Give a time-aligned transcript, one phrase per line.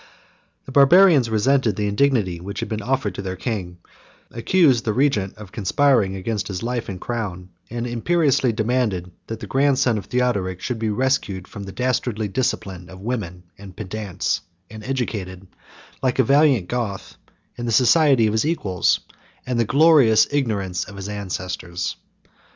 [0.65, 3.77] The Barbarians resented the indignity which had been offered to their king;
[4.31, 9.45] accused the regent of conspiring against his life and crown; and imperiously demanded, that the
[9.45, 14.41] grandson of Theodoric should be rescued from the dastardly discipline of women and pedants,
[14.71, 15.45] and educated,
[16.01, 17.15] like a valiant Goth,
[17.55, 19.01] in the society of his equals
[19.45, 21.95] and the glorious ignorance of his ancestors.